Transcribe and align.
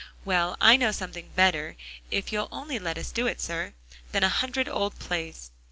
"Well, 0.25 0.57
I 0.59 0.77
know 0.77 0.91
something 0.91 1.29
better, 1.35 1.75
if 2.09 2.31
you'll 2.33 2.47
only 2.51 2.79
let 2.79 2.97
us 2.97 3.11
do 3.11 3.27
it, 3.27 3.39
sir, 3.39 3.75
than 4.11 4.23
a 4.23 4.29
hundred 4.29 4.67
old 4.67 4.97
plays." 4.97 5.51